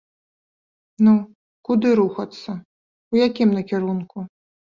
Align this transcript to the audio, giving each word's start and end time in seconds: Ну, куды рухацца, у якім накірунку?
Ну, 1.07 1.13
куды 1.69 1.91
рухацца, 2.01 2.51
у 3.17 3.19
якім 3.27 3.49
накірунку? 3.59 4.17